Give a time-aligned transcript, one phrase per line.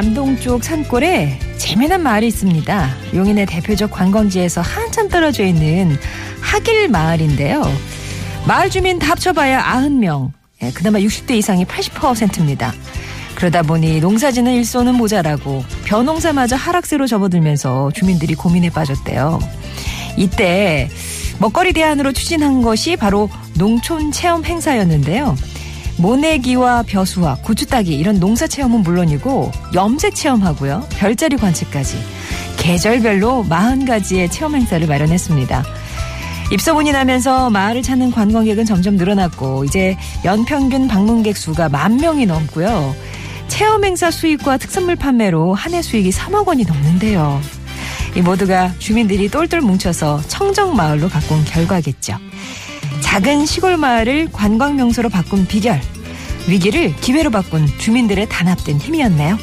[0.00, 2.90] 남동쪽 산골에 재미난 마을이 있습니다.
[3.14, 5.94] 용인의 대표적 관광지에서 한참 떨어져 있는
[6.40, 7.62] 하길 마을인데요.
[8.46, 10.32] 마을 주민 다 합쳐봐야 90명.
[10.62, 12.72] 예, 그나마 60대 이상이 80%입니다.
[13.34, 19.38] 그러다 보니 농사지는 일손은 모자라고 벼농사마저 하락세로 접어들면서 주민들이 고민에 빠졌대요.
[20.16, 20.88] 이때
[21.40, 25.36] 먹거리 대안으로 추진한 것이 바로 농촌 체험 행사였는데요.
[26.00, 30.86] 모내기와 벼수학, 고추 따기 이런 농사 체험은 물론이고 염색 체험하고요.
[30.90, 31.96] 별자리 관측까지
[32.56, 35.62] 계절별로 40가지의 체험 행사를 마련했습니다.
[36.52, 42.94] 입소문이 나면서 마을을 찾는 관광객은 점점 늘어났고 이제 연평균 방문객 수가 만 명이 넘고요.
[43.48, 47.40] 체험 행사 수익과 특산물 판매로 한 해 수익이 3억 원이 넘는데요.
[48.16, 52.16] 이 모두가 주민들이 똘똘 뭉쳐서 청정 마을로 바꾼 결과겠죠.
[53.00, 55.80] 작은 시골 마을을 관광 명소로 바꾼 비결.
[56.48, 59.38] 위기를 기회로 바꾼 주민들의 단합된 힘이었네요.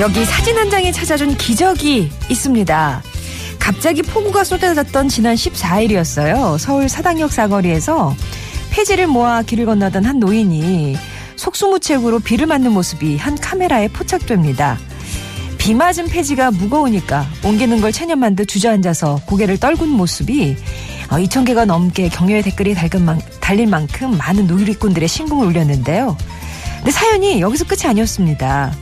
[0.00, 3.02] 여기 사진 한 장에 찾아준 기적이 있습니다.
[3.58, 6.56] 갑자기 폭우가 쏟아졌던 지난 14일이었어요.
[6.56, 8.14] 서울 사당역 사거리에서
[8.70, 10.96] 폐지를 모아 길을 건너던 한 노인이
[11.34, 14.78] 속수무책으로 비를 맞는 모습이 한 카메라에 포착됩니다.
[15.58, 20.56] 비 맞은 폐지가 무거우니까 옮기는 걸 체념한 듯 주저앉아서 고개를 떨군 모습이
[21.08, 22.74] 2,000개가 넘게 격려의 댓글이
[23.40, 26.16] 달릴 만큼 많은 누리꾼들의 신궁을 울렸는데요.
[26.78, 28.72] 근데 사연이 여기서 끝이 아니었습니다.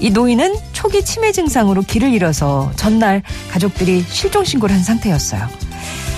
[0.00, 5.48] 이 노인은 초기 치매 증상으로 길을 잃어서 전날 가족들이 실종 신고를 한 상태였어요.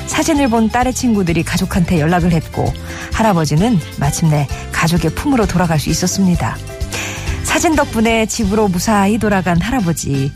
[0.07, 2.73] 사진을 본 딸의 친구들이 가족한테 연락을 했고
[3.13, 6.57] 할아버지는 마침내 가족의 품으로 돌아갈 수 있었습니다.
[7.47, 10.31] 사진 덕분에 집으로 무사히 돌아간 할아버지.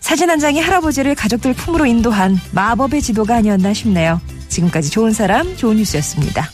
[0.00, 4.20] 사진 한 장이 할아버지를 가족들 품으로 인도한 마법의 지도가 아니었나 싶네요.
[4.48, 6.50] 지금까지 좋은 사람, 좋은 뉴스였습니다.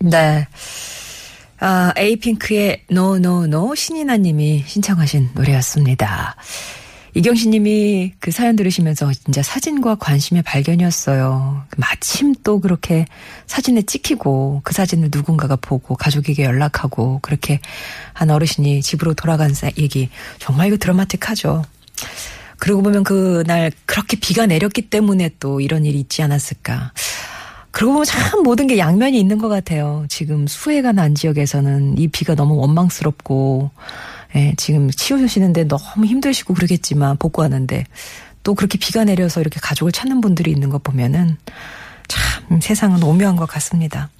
[0.00, 0.46] 네.
[1.58, 6.36] 아, 에이핑크의 No No No 신인아님이 신청하신 노래였습니다.
[7.14, 11.64] 이경신 님이 그 사연 들으시면서 진짜 사진과 관심의 발견이었어요.
[11.76, 13.04] 마침 또 그렇게
[13.46, 17.60] 사진에 찍히고 그 사진을 누군가가 보고 가족에게 연락하고 그렇게
[18.12, 20.08] 한 어르신이 집으로 돌아간 얘기
[20.38, 21.64] 정말 이거 드라마틱하죠.
[22.58, 26.92] 그러고 보면 그날 그렇게 비가 내렸기 때문에 또 이런 일이 있지 않았을까.
[27.80, 30.04] 그러고 보면 참 모든 게 양면이 있는 것 같아요.
[30.10, 33.70] 지금 수해가 난 지역에서는 이 비가 너무 원망스럽고,
[34.36, 37.86] 예, 지금 치우시는데 너무 힘드시고 그러겠지만, 복구하는데,
[38.42, 41.38] 또 그렇게 비가 내려서 이렇게 가족을 찾는 분들이 있는 것 보면은,
[42.06, 44.10] 참 세상은 오묘한 것 같습니다.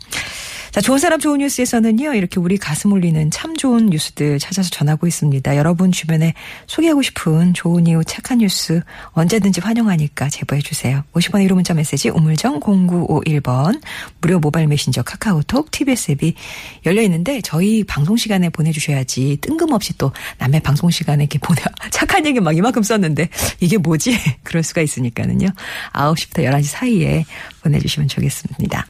[0.70, 5.56] 자, 좋은 사람 좋은 뉴스에서는요, 이렇게 우리 가슴 울리는 참 좋은 뉴스들 찾아서 전하고 있습니다.
[5.56, 6.32] 여러분 주변에
[6.68, 11.02] 소개하고 싶은 좋은 이유 착한 뉴스 언제든지 환영하니까 제보해 주세요.
[11.12, 13.80] 50원의 1호 문자 메시지 우물정 0951번
[14.20, 16.34] 무료 모바일 메신저 카카오톡 TBS 앱이
[16.86, 21.60] 열려 있는데 저희 방송 시간에 보내주셔야지 뜬금없이 또 남의 방송 시간에 이렇게 보내
[21.90, 24.16] 착한 얘기 막 이만큼 썼는데 이게 뭐지?
[24.44, 25.48] 그럴 수가 있으니까는요.
[25.94, 27.24] 9시부터 11시 사이에
[27.62, 28.78] 보내주시면 좋겠습니다.